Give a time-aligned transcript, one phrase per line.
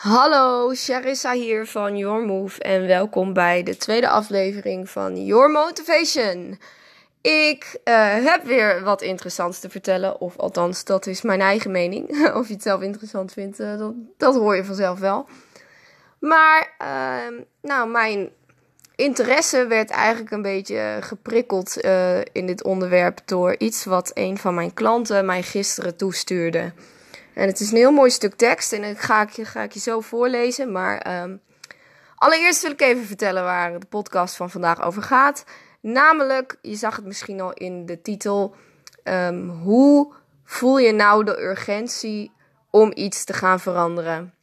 [0.00, 6.58] Hallo, Charissa hier van Your Move en welkom bij de tweede aflevering van Your Motivation.
[7.20, 7.94] Ik uh,
[8.24, 12.08] heb weer wat interessants te vertellen, of althans, dat is mijn eigen mening.
[12.38, 15.26] of je het zelf interessant vindt, uh, dat, dat, hoor je vanzelf wel.
[16.18, 18.30] Maar, uh, nou, mijn
[18.96, 24.54] interesse werd eigenlijk een beetje geprikkeld uh, in dit onderwerp door iets wat een van
[24.54, 26.72] mijn klanten mij gisteren toestuurde.
[27.40, 29.80] En het is een heel mooi stuk tekst en dat ga ik ga ik je
[29.80, 30.72] zo voorlezen.
[30.72, 31.40] Maar um,
[32.14, 35.44] allereerst wil ik even vertellen waar de podcast van vandaag over gaat.
[35.80, 38.54] Namelijk, je zag het misschien al in de titel.
[39.04, 40.12] Um, hoe
[40.44, 42.32] voel je nou de urgentie
[42.70, 44.34] om iets te gaan veranderen?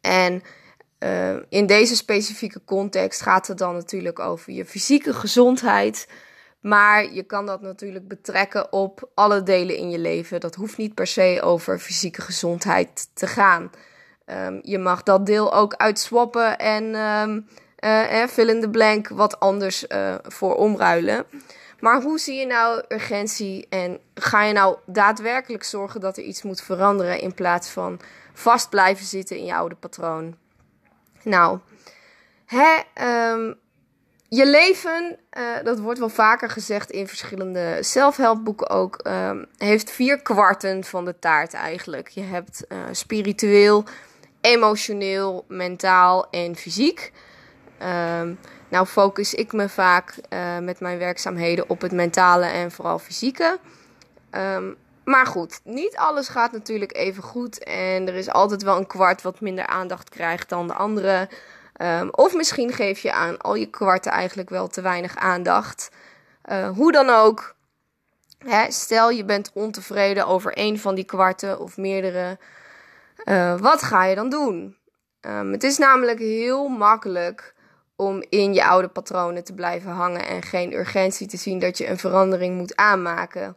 [0.00, 0.42] En
[0.98, 6.08] uh, in deze specifieke context gaat het dan natuurlijk over je fysieke gezondheid.
[6.66, 10.40] Maar je kan dat natuurlijk betrekken op alle delen in je leven.
[10.40, 13.70] Dat hoeft niet per se over fysieke gezondheid te gaan.
[14.26, 19.40] Um, je mag dat deel ook uitswappen en um, eh, fill in the blank wat
[19.40, 21.24] anders uh, voor omruilen.
[21.80, 26.42] Maar hoe zie je nou urgentie en ga je nou daadwerkelijk zorgen dat er iets
[26.42, 28.00] moet veranderen in plaats van
[28.32, 30.36] vast blijven zitten in je oude patroon?
[31.22, 31.58] Nou,
[32.46, 32.78] hè,
[33.32, 33.58] um,
[34.28, 40.22] je leven, uh, dat wordt wel vaker gezegd in verschillende zelfhelpboeken ook, uh, heeft vier
[40.22, 42.08] kwarten van de taart eigenlijk.
[42.08, 43.84] Je hebt uh, spiritueel,
[44.40, 47.12] emotioneel, mentaal en fysiek.
[47.78, 48.34] Ehm,
[48.68, 53.58] nou focus ik me vaak eh, met mijn werkzaamheden op het mentale en vooral fysieke.
[54.30, 57.64] Um, maar goed, niet alles gaat natuurlijk even goed.
[57.64, 61.28] En er is altijd wel een kwart wat minder aandacht krijgt dan de andere.
[61.82, 65.90] Um, of misschien geef je aan al je kwarten eigenlijk wel te weinig aandacht.
[66.44, 67.54] Uh, hoe dan ook.
[68.38, 72.38] Hè, stel je bent ontevreden over één van die kwarten of meerdere.
[73.24, 74.76] Uh, wat ga je dan doen?
[75.20, 77.54] Um, het is namelijk heel makkelijk
[77.96, 81.88] om in je oude patronen te blijven hangen en geen urgentie te zien dat je
[81.88, 83.56] een verandering moet aanmaken.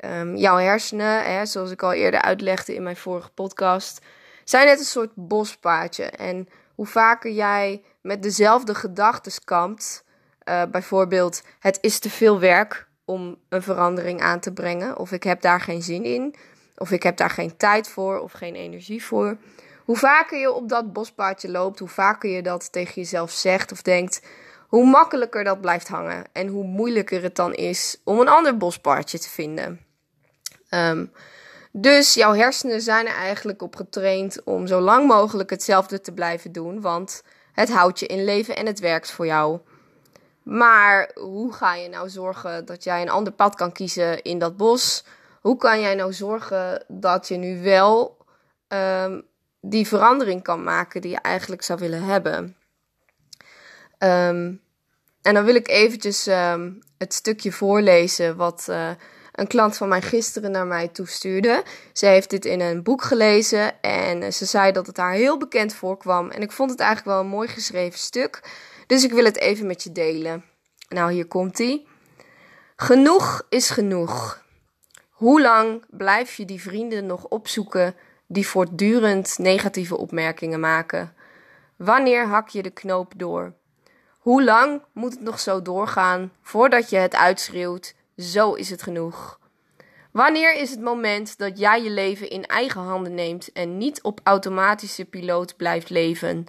[0.00, 4.00] Um, jouw hersenen, hè, zoals ik al eerder uitlegde in mijn vorige podcast,
[4.44, 6.04] zijn net een soort bospaadje.
[6.04, 10.04] En hoe vaker jij met dezelfde gedachten kampt,
[10.48, 15.22] uh, bijvoorbeeld het is te veel werk om een verandering aan te brengen, of ik
[15.22, 16.34] heb daar geen zin in,
[16.76, 19.36] of ik heb daar geen tijd voor of geen energie voor.
[19.84, 23.82] Hoe vaker je op dat bospaadje loopt, hoe vaker je dat tegen jezelf zegt of
[23.82, 24.22] denkt,
[24.68, 29.18] hoe makkelijker dat blijft hangen en hoe moeilijker het dan is om een ander bospaadje
[29.18, 29.80] te vinden.
[30.70, 31.12] Um,
[31.78, 36.52] dus jouw hersenen zijn er eigenlijk op getraind om zo lang mogelijk hetzelfde te blijven
[36.52, 37.22] doen, want
[37.52, 39.60] het houdt je in leven en het werkt voor jou.
[40.42, 44.56] Maar hoe ga je nou zorgen dat jij een ander pad kan kiezen in dat
[44.56, 45.04] bos?
[45.40, 48.16] Hoe kan jij nou zorgen dat je nu wel
[48.68, 49.22] um,
[49.60, 52.56] die verandering kan maken die je eigenlijk zou willen hebben?
[53.98, 54.60] Um,
[55.22, 58.90] en dan wil ik eventjes um, het stukje voorlezen wat uh,
[59.36, 61.64] een klant van mij gisteren naar mij toestuurde.
[61.92, 65.74] Ze heeft dit in een boek gelezen en ze zei dat het haar heel bekend
[65.74, 66.30] voorkwam.
[66.30, 68.40] En ik vond het eigenlijk wel een mooi geschreven stuk.
[68.86, 70.44] Dus ik wil het even met je delen.
[70.88, 71.88] Nou, hier komt ie.
[72.76, 74.44] Genoeg is genoeg.
[75.10, 77.94] Hoe lang blijf je die vrienden nog opzoeken
[78.26, 81.14] die voortdurend negatieve opmerkingen maken?
[81.76, 83.52] Wanneer hak je de knoop door?
[84.18, 89.38] Hoe lang moet het nog zo doorgaan voordat je het uitschreeuwt zo is het genoeg.
[90.12, 94.20] Wanneer is het moment dat jij je leven in eigen handen neemt en niet op
[94.22, 96.46] automatische piloot blijft leven?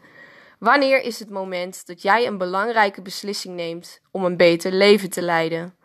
[0.59, 5.21] Wanneer is het moment dat jij een belangrijke beslissing neemt om een beter leven te
[5.21, 5.75] leiden?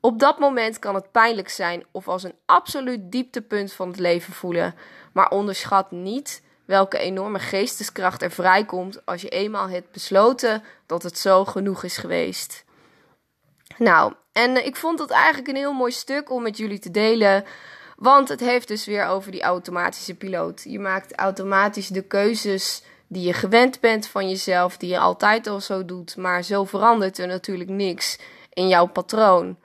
[0.00, 4.32] Op dat moment kan het pijnlijk zijn of als een absoluut dieptepunt van het leven
[4.32, 4.74] voelen,
[5.12, 11.18] maar onderschat niet welke enorme geesteskracht er vrijkomt als je eenmaal hebt besloten dat het
[11.18, 12.64] zo genoeg is geweest.
[13.78, 16.90] Nou, en eh, ik vond dat eigenlijk een heel mooi stuk om met jullie te
[16.90, 17.44] delen.
[17.96, 20.62] Want het heeft dus weer over die automatische piloot.
[20.64, 25.60] Je maakt automatisch de keuzes die je gewend bent van jezelf, die je altijd al
[25.60, 26.16] zo doet.
[26.16, 28.18] Maar zo verandert er natuurlijk niks
[28.52, 29.56] in jouw patroon.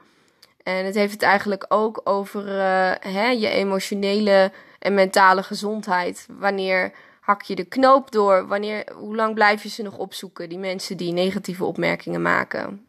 [0.63, 6.27] En het heeft het eigenlijk ook over uh, hè, je emotionele en mentale gezondheid.
[6.39, 8.47] Wanneer hak je de knoop door?
[8.47, 12.88] Wanneer, hoe lang blijf je ze nog opzoeken, die mensen die negatieve opmerkingen maken?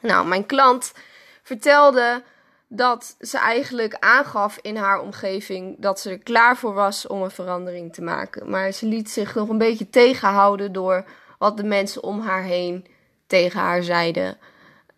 [0.00, 0.92] Nou, mijn klant
[1.42, 2.22] vertelde
[2.68, 7.30] dat ze eigenlijk aangaf in haar omgeving dat ze er klaar voor was om een
[7.30, 8.50] verandering te maken.
[8.50, 11.04] Maar ze liet zich nog een beetje tegenhouden door
[11.38, 12.86] wat de mensen om haar heen
[13.26, 14.38] tegen haar zeiden.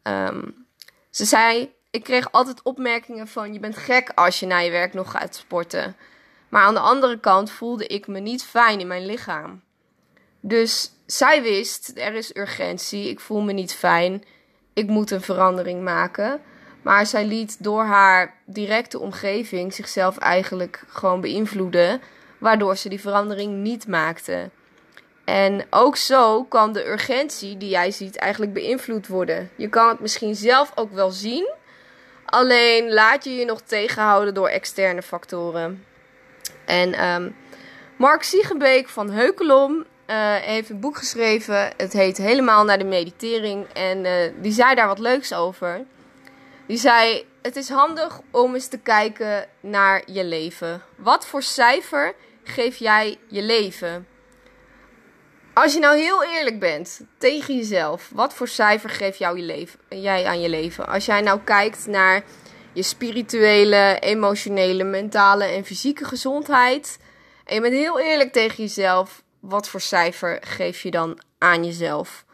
[0.02, 0.66] Um,
[1.10, 4.94] ze zei: Ik kreeg altijd opmerkingen van: Je bent gek als je na je werk
[4.94, 5.96] nog gaat sporten.
[6.48, 9.62] Maar aan de andere kant voelde ik me niet fijn in mijn lichaam.
[10.40, 14.24] Dus zij wist, er is urgentie, ik voel me niet fijn,
[14.78, 16.40] ik moet een verandering maken.
[16.82, 22.00] Maar zij liet door haar directe omgeving zichzelf eigenlijk gewoon beïnvloeden,
[22.38, 24.50] waardoor ze die verandering niet maakte.
[25.24, 29.50] En ook zo kan de urgentie die jij ziet eigenlijk beïnvloed worden.
[29.56, 31.50] Je kan het misschien zelf ook wel zien,
[32.24, 35.84] alleen laat je je nog tegenhouden door externe factoren.
[36.64, 37.36] En um,
[37.96, 41.72] Mark Siegenbeek van Heukelom uh, heeft een boek geschreven.
[41.76, 43.66] Het heet Helemaal naar de meditering.
[43.72, 44.12] En uh,
[44.42, 45.84] die zei daar wat leuks over.
[46.66, 50.82] Die zei: Het is handig om eens te kijken naar je leven.
[50.96, 52.14] Wat voor cijfer
[52.44, 54.06] geef jij je leven?
[55.54, 59.80] Als je nou heel eerlijk bent tegen jezelf, wat voor cijfer geef jou je leven,
[59.88, 60.86] jij aan je leven?
[60.88, 62.24] Als jij nou kijkt naar
[62.72, 66.98] je spirituele, emotionele, mentale en fysieke gezondheid.
[67.44, 72.24] En je bent heel eerlijk tegen jezelf, wat voor cijfer geef je dan aan jezelf?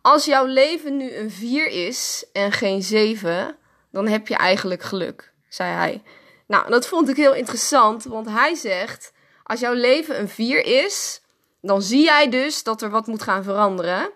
[0.00, 3.56] Als jouw leven nu een 4 is en geen 7,
[3.90, 6.02] dan heb je eigenlijk geluk, zei hij.
[6.46, 9.12] Nou, dat vond ik heel interessant, want hij zegt:
[9.42, 11.20] als jouw leven een 4 is,
[11.60, 14.10] dan zie jij dus dat er wat moet gaan veranderen.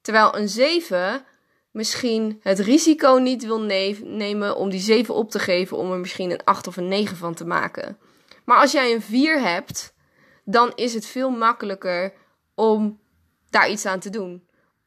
[0.00, 1.24] Terwijl een 7
[1.70, 3.60] misschien het risico niet wil
[4.02, 7.16] nemen om die 7 op te geven om er misschien een 8 of een 9
[7.16, 7.98] van te maken.
[8.44, 9.91] Maar als jij een 4 hebt,
[10.44, 12.12] dan is het veel makkelijker
[12.54, 13.00] om
[13.50, 14.46] daar iets aan te doen.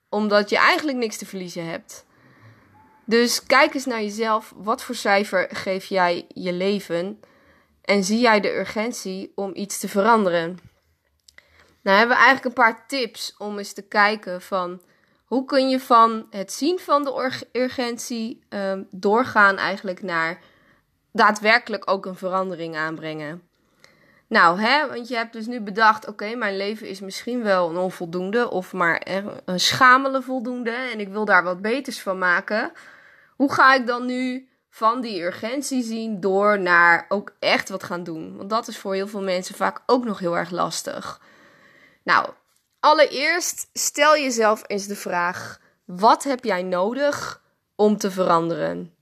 [0.09, 2.05] Omdat je eigenlijk niks te verliezen hebt.
[3.05, 4.53] Dus kijk eens naar jezelf.
[4.55, 7.19] Wat voor cijfer geef jij je leven?
[7.81, 10.57] En zie jij de urgentie om iets te veranderen?
[11.81, 14.81] Nou hebben we eigenlijk een paar tips om eens te kijken van
[15.25, 20.39] hoe kun je van het zien van de urgentie um, doorgaan eigenlijk naar
[21.11, 23.41] daadwerkelijk ook een verandering aanbrengen.
[24.35, 27.77] Nou, hè, want je hebt dus nu bedacht: oké, mijn leven is misschien wel een
[27.77, 29.07] onvoldoende of maar
[29.45, 32.71] een schamele voldoende en ik wil daar wat beters van maken.
[33.35, 38.03] Hoe ga ik dan nu van die urgentie zien door naar ook echt wat gaan
[38.03, 38.37] doen?
[38.37, 41.21] Want dat is voor heel veel mensen vaak ook nog heel erg lastig.
[42.03, 42.29] Nou,
[42.79, 47.41] allereerst stel jezelf eens de vraag: wat heb jij nodig
[47.75, 48.93] om te veranderen?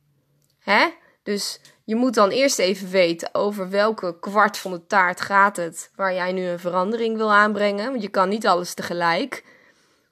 [0.60, 1.02] Hè?
[1.24, 5.92] Dus je moet dan eerst even weten over welke kwart van de taart gaat het
[5.96, 7.90] waar jij nu een verandering wil aanbrengen.
[7.90, 9.44] Want je kan niet alles tegelijk.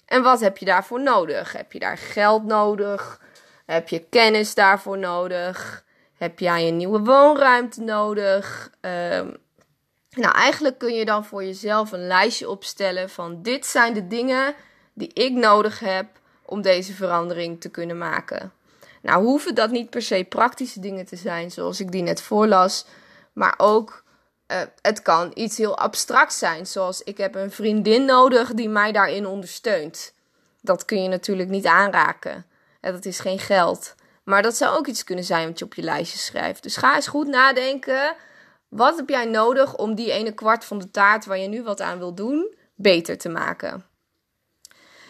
[0.06, 1.54] En wat heb je daarvoor nodig?
[1.54, 3.22] Heb je daar geld nodig?
[3.66, 5.84] Heb je kennis daarvoor nodig?
[6.18, 8.72] Heb jij een nieuwe woonruimte nodig?
[8.82, 9.38] Um,
[10.10, 14.56] nou, eigenlijk kun je dan voor jezelf een lijstje opstellen van dit zijn de dingen
[14.94, 16.08] die ik nodig heb
[16.46, 18.52] om deze verandering te kunnen maken.
[19.02, 22.86] Nou, hoeven dat niet per se praktische dingen te zijn, zoals ik die net voorlas,
[23.34, 24.04] maar ook
[24.48, 28.92] uh, het kan iets heel abstract zijn, zoals ik heb een vriendin nodig die mij
[28.92, 30.14] daarin ondersteunt.
[30.62, 32.46] Dat kun je natuurlijk niet aanraken.
[32.82, 33.96] En dat is geen geld.
[34.24, 36.64] Maar dat zou ook iets kunnen zijn wat je op je lijstje schrijft.
[36.64, 38.16] Dus ga eens goed nadenken.
[38.68, 41.82] Wat heb jij nodig om die ene kwart van de taart waar je nu wat
[41.82, 43.86] aan wil doen, beter te maken?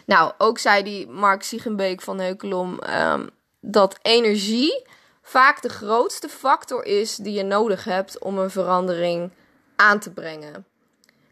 [0.05, 3.29] Nou, ook zei die Mark Siegenbeek van Heukelom um,
[3.61, 4.85] dat energie
[5.21, 9.31] vaak de grootste factor is die je nodig hebt om een verandering
[9.75, 10.65] aan te brengen.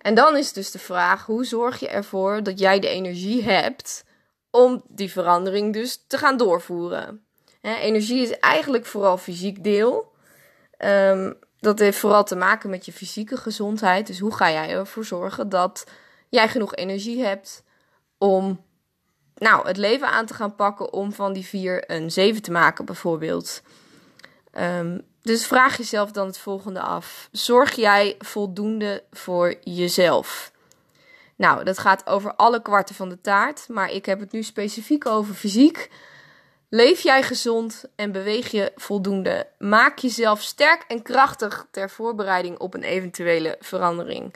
[0.02, 4.04] En dan is dus de vraag: hoe zorg je ervoor dat jij de energie hebt
[4.52, 7.24] om die verandering dus te gaan doorvoeren?
[7.62, 10.12] energie is eigenlijk vooral fysiek deel.
[10.86, 14.08] Um, dat heeft vooral te maken met je fysieke gezondheid.
[14.08, 15.84] Dus hoe ga jij ervoor zorgen dat
[16.30, 17.64] jij genoeg energie hebt
[18.18, 18.64] om
[19.40, 22.86] nou, het leven aan te gaan pakken om van die vier een zeven te maken,
[22.86, 23.62] bijvoorbeeld.
[24.58, 30.52] Um, dus vraag jezelf dan het volgende af: Zorg jij voldoende voor jezelf?
[31.36, 35.06] Nou, dat gaat over alle kwarten van de taart, maar ik heb het nu specifiek
[35.06, 35.90] over fysiek.
[36.70, 39.48] Leef jij gezond en beweeg je voldoende?
[39.58, 44.34] Maak jezelf sterk en krachtig ter voorbereiding op een eventuele verandering.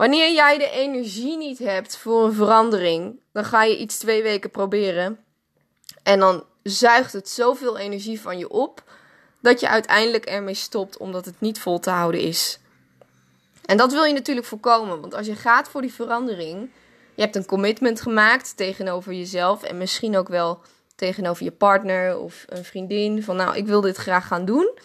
[0.00, 4.50] Wanneer jij de energie niet hebt voor een verandering, dan ga je iets twee weken
[4.50, 5.18] proberen.
[6.02, 8.82] En dan zuigt het zoveel energie van je op
[9.40, 12.58] dat je uiteindelijk ermee stopt omdat het niet vol te houden is.
[13.64, 16.70] En dat wil je natuurlijk voorkomen, want als je gaat voor die verandering,
[17.14, 20.60] je hebt een commitment gemaakt tegenover jezelf en misschien ook wel
[20.94, 24.78] tegenover je partner of een vriendin van nou, ik wil dit graag gaan doen.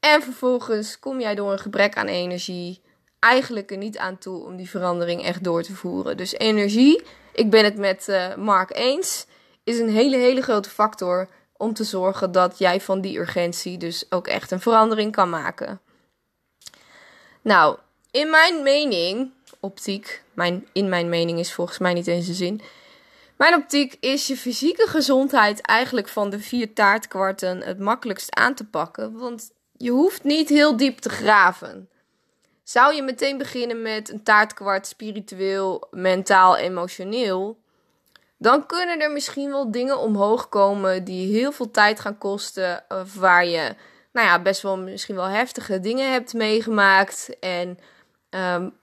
[0.00, 2.86] En vervolgens kom jij door een gebrek aan energie
[3.18, 6.16] eigenlijk er niet aan toe om die verandering echt door te voeren.
[6.16, 9.26] Dus energie, ik ben het met uh, Mark eens,
[9.64, 14.06] is een hele, hele grote factor om te zorgen dat jij van die urgentie dus
[14.10, 15.80] ook echt een verandering kan maken.
[17.42, 17.78] Nou,
[18.10, 22.60] in mijn mening, optiek, mijn, in mijn mening is volgens mij niet eens een zin.
[23.36, 28.64] Mijn optiek is je fysieke gezondheid eigenlijk van de vier taartkwarten het makkelijkst aan te
[28.64, 29.18] pakken.
[29.18, 31.88] Want je hoeft niet heel diep te graven.
[32.68, 37.58] Zou je meteen beginnen met een taartkwart spiritueel, mentaal, emotioneel,
[38.38, 43.14] dan kunnen er misschien wel dingen omhoog komen die heel veel tijd gaan kosten, of
[43.14, 43.74] waar je
[44.12, 47.78] nou ja, best wel misschien wel heftige dingen hebt meegemaakt en
[48.30, 48.74] um,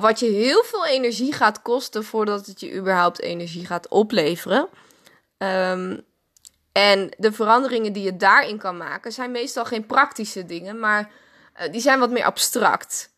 [0.00, 4.68] wat je heel veel energie gaat kosten voordat het je überhaupt energie gaat opleveren.
[5.38, 6.04] Um,
[6.72, 11.10] en de veranderingen die je daarin kan maken zijn meestal geen praktische dingen, maar
[11.60, 13.14] uh, die zijn wat meer abstract.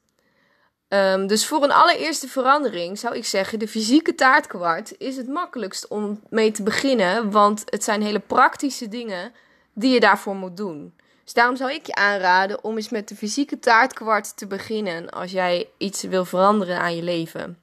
[0.89, 5.89] Um, dus voor een allereerste verandering zou ik zeggen: de fysieke taartkwart is het makkelijkst
[5.89, 9.33] om mee te beginnen, want het zijn hele praktische dingen
[9.73, 10.95] die je daarvoor moet doen.
[11.25, 15.31] Dus daarom zou ik je aanraden om eens met de fysieke taartkwart te beginnen als
[15.31, 17.59] jij iets wil veranderen aan je leven.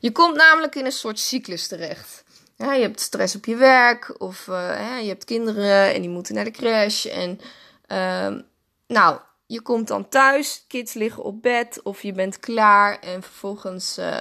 [0.00, 2.24] Je komt namelijk in een soort cyclus terecht.
[2.56, 6.44] Je hebt stress op je werk of uh, je hebt kinderen en die moeten naar
[6.44, 7.06] de crash.
[7.06, 7.40] En
[7.88, 8.40] uh,
[8.86, 13.98] nou, je komt dan thuis, kids liggen op bed of je bent klaar en vervolgens
[13.98, 14.20] uh,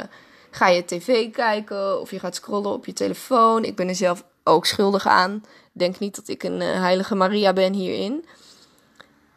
[0.52, 3.64] ga je tv kijken of je gaat scrollen op je telefoon.
[3.64, 5.44] Ik ben er zelf ook schuldig aan.
[5.72, 8.26] Denk niet dat ik een uh, heilige Maria ben hierin.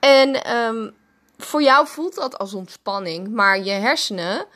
[0.00, 0.94] En um,
[1.38, 4.46] voor jou voelt dat als ontspanning, maar je hersenen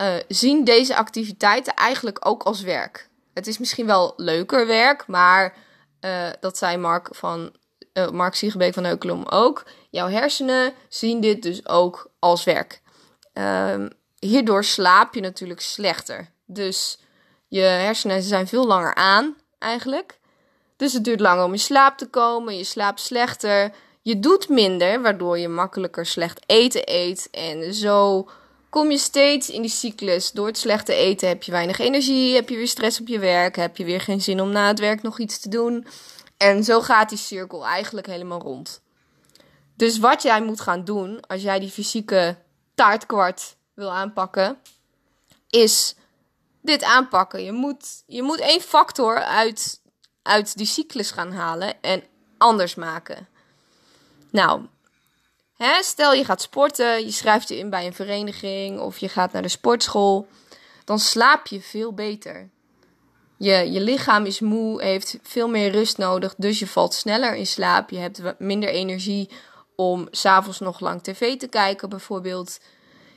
[0.00, 3.08] uh, zien deze activiteiten eigenlijk ook als werk.
[3.34, 5.56] Het is misschien wel leuker werk, maar
[6.40, 7.52] dat zei Mark van
[8.12, 9.64] Mark Siegebeek van Heukelom ook.
[9.94, 12.80] Jouw hersenen zien dit dus ook als werk.
[13.32, 16.30] Um, hierdoor slaap je natuurlijk slechter.
[16.46, 16.98] Dus
[17.48, 20.18] je hersenen zijn veel langer aan eigenlijk.
[20.76, 22.56] Dus het duurt langer om in slaap te komen.
[22.56, 23.72] Je slaapt slechter.
[24.02, 27.28] Je doet minder, waardoor je makkelijker slecht eten eet.
[27.30, 28.28] En zo
[28.70, 30.32] kom je steeds in die cyclus.
[30.32, 33.56] Door het slechte eten heb je weinig energie, heb je weer stress op je werk,
[33.56, 35.86] heb je weer geen zin om na het werk nog iets te doen.
[36.36, 38.82] En zo gaat die cirkel eigenlijk helemaal rond.
[39.76, 42.36] Dus wat jij moet gaan doen als jij die fysieke
[42.74, 44.58] taartkwart wil aanpakken,
[45.50, 45.94] is
[46.60, 47.44] dit aanpakken.
[47.44, 49.80] Je moet, je moet één factor uit,
[50.22, 52.02] uit die cyclus gaan halen en
[52.38, 53.28] anders maken.
[54.30, 54.66] Nou,
[55.56, 59.32] hè, stel je gaat sporten, je schrijft je in bij een vereniging of je gaat
[59.32, 60.28] naar de sportschool,
[60.84, 62.50] dan slaap je veel beter.
[63.36, 67.46] Je, je lichaam is moe, heeft veel meer rust nodig, dus je valt sneller in
[67.46, 67.90] slaap.
[67.90, 69.30] Je hebt minder energie
[69.76, 72.60] om s'avonds nog lang tv te kijken, bijvoorbeeld.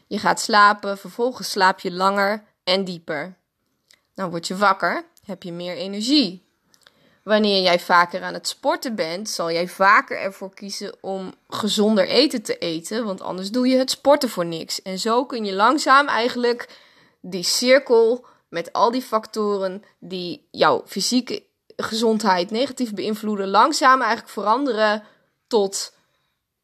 [0.08, 3.38] Je gaat slapen, vervolgens slaap je langer en dieper.
[4.14, 6.46] Dan word je wakker, heb je meer energie.
[7.24, 12.42] Wanneer jij vaker aan het sporten bent, zal jij vaker ervoor kiezen om gezonder eten
[12.42, 14.82] te eten, want anders doe je het sporten voor niks.
[14.82, 16.70] En zo kun je langzaam eigenlijk
[17.22, 21.44] die cirkel met al die factoren die jouw fysieke
[21.76, 25.04] gezondheid negatief beïnvloeden, langzaam eigenlijk veranderen
[25.48, 25.97] tot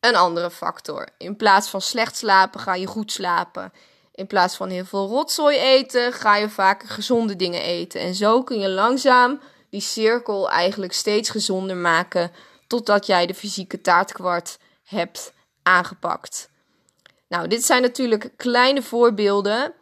[0.03, 1.07] een andere factor.
[1.17, 3.73] In plaats van slecht slapen ga je goed slapen.
[4.11, 8.01] In plaats van heel veel rotzooi eten, ga je vaker gezonde dingen eten.
[8.01, 12.31] En zo kun je langzaam die cirkel eigenlijk steeds gezonder maken.
[12.67, 15.33] Totdat jij de fysieke taartkwart hebt
[15.63, 16.49] aangepakt.
[17.27, 19.73] Nou, dit zijn natuurlijk kleine voorbeelden.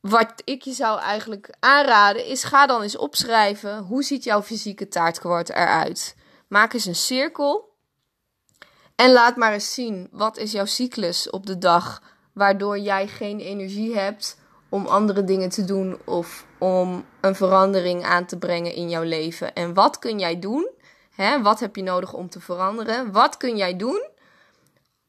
[0.00, 4.88] Wat ik je zou eigenlijk aanraden is: ga dan eens opschrijven hoe ziet jouw fysieke
[4.88, 6.16] taartkwart eruit.
[6.48, 7.67] Maak eens een cirkel
[8.98, 12.02] en laat maar eens zien wat is jouw cyclus op de dag
[12.32, 14.38] waardoor jij geen energie hebt
[14.68, 19.54] om andere dingen te doen of om een verandering aan te brengen in jouw leven.
[19.54, 20.70] En wat kun jij doen?
[21.14, 23.12] Hè, wat heb je nodig om te veranderen?
[23.12, 24.06] Wat kun jij doen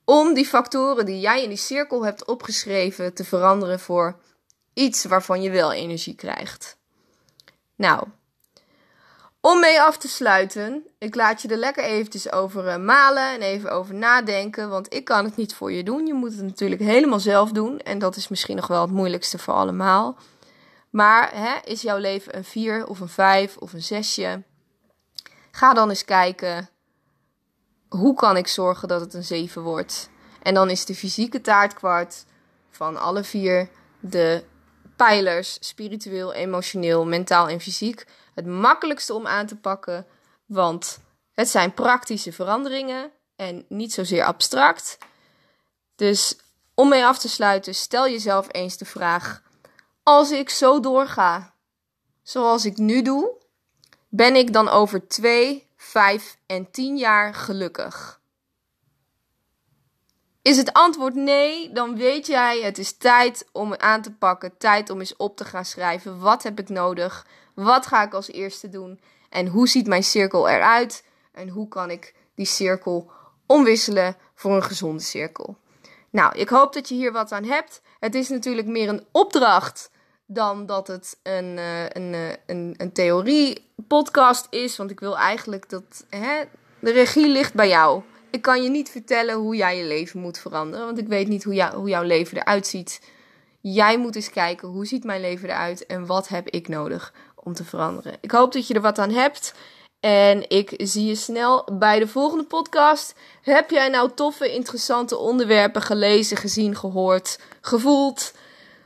[0.05, 4.19] om die factoren die jij in die cirkel hebt opgeschreven te veranderen voor
[4.73, 6.77] iets waarvan je wel energie krijgt?
[7.75, 8.07] Nou,
[9.49, 13.41] om mee af te sluiten, ik laat je er lekker eventjes over uh, malen en
[13.41, 16.05] even over nadenken, want ik kan het niet voor je doen.
[16.05, 19.37] Je moet het natuurlijk helemaal zelf doen en dat is misschien nog wel het moeilijkste
[19.37, 20.17] voor allemaal.
[20.89, 24.19] Maar hè, is jouw leven een 4 of een 5 of een 6?
[25.51, 26.69] Ga dan eens kijken,
[27.89, 30.09] hoe kan ik zorgen dat het een 7 wordt?
[30.41, 32.25] En dan is de fysieke taartkwart
[32.69, 34.43] van alle vier de
[35.05, 40.05] pijlers, spiritueel, emotioneel, mentaal en fysiek, het makkelijkste om aan te pakken,
[40.45, 40.99] want
[41.33, 44.97] het zijn praktische veranderingen en niet zozeer abstract.
[45.95, 46.37] Dus
[46.73, 49.41] om mee af te sluiten, stel jezelf eens de vraag:
[50.03, 51.53] als ik zo doorga
[52.23, 53.37] zoals ik nu doe,
[54.09, 58.18] ben ik dan over 2, 5 en 10 jaar gelukkig?
[60.41, 64.89] Is het antwoord nee, dan weet jij het is tijd om aan te pakken, tijd
[64.89, 66.19] om eens op te gaan schrijven.
[66.19, 67.27] Wat heb ik nodig?
[67.53, 68.99] Wat ga ik als eerste doen?
[69.29, 71.03] En hoe ziet mijn cirkel eruit?
[71.31, 73.11] En hoe kan ik die cirkel
[73.45, 75.57] omwisselen voor een gezonde cirkel?
[76.09, 77.81] Nou, ik hoop dat je hier wat aan hebt.
[77.99, 79.91] Het is natuurlijk meer een opdracht
[80.25, 84.77] dan dat het een, uh, een, uh, een, een theorie-podcast is.
[84.77, 86.43] Want ik wil eigenlijk dat hè,
[86.79, 88.01] de regie ligt bij jou.
[88.31, 90.85] Ik kan je niet vertellen hoe jij je leven moet veranderen.
[90.85, 93.01] Want ik weet niet hoe, hoe jouw leven eruit ziet.
[93.61, 97.53] Jij moet eens kijken hoe ziet mijn leven eruit en wat heb ik nodig om
[97.53, 98.17] te veranderen.
[98.21, 99.53] Ik hoop dat je er wat aan hebt.
[99.99, 103.15] En ik zie je snel bij de volgende podcast.
[103.41, 108.33] Heb jij nou toffe, interessante onderwerpen gelezen, gezien, gehoord, gevoeld?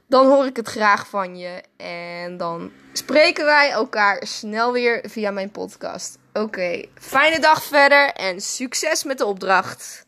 [0.08, 1.64] Dan hoor ik het graag van je.
[1.78, 6.18] En dan spreken wij elkaar snel weer via mijn podcast.
[6.34, 10.06] Oké, fijne dag verder en succes met de opdracht.